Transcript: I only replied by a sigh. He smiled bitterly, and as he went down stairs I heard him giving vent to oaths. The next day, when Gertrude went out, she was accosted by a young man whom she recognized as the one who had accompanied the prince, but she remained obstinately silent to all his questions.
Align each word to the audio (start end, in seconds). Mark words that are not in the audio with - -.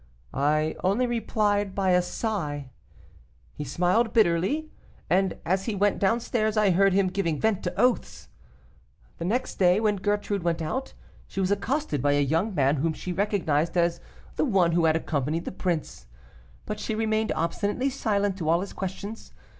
I 0.33 0.75
only 0.83 1.05
replied 1.05 1.75
by 1.75 1.91
a 1.91 2.01
sigh. 2.01 2.71
He 3.53 3.63
smiled 3.63 4.13
bitterly, 4.13 4.71
and 5.11 5.37
as 5.45 5.65
he 5.65 5.75
went 5.75 5.99
down 5.99 6.19
stairs 6.21 6.57
I 6.57 6.71
heard 6.71 6.93
him 6.93 7.05
giving 7.09 7.39
vent 7.39 7.61
to 7.65 7.79
oaths. 7.79 8.27
The 9.19 9.25
next 9.25 9.59
day, 9.59 9.79
when 9.79 9.97
Gertrude 9.97 10.41
went 10.41 10.59
out, 10.59 10.93
she 11.27 11.39
was 11.39 11.51
accosted 11.51 12.01
by 12.01 12.13
a 12.13 12.19
young 12.23 12.55
man 12.55 12.77
whom 12.77 12.93
she 12.93 13.13
recognized 13.13 13.77
as 13.77 14.01
the 14.37 14.43
one 14.45 14.71
who 14.71 14.85
had 14.85 14.95
accompanied 14.95 15.45
the 15.45 15.51
prince, 15.51 16.07
but 16.65 16.79
she 16.79 16.95
remained 16.95 17.31
obstinately 17.35 17.91
silent 17.91 18.37
to 18.39 18.49
all 18.49 18.61
his 18.61 18.73
questions. 18.73 19.33